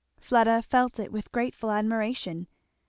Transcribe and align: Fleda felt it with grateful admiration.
Fleda 0.17 0.63
felt 0.63 0.97
it 0.97 1.11
with 1.11 1.31
grateful 1.31 1.69
admiration. 1.69 2.47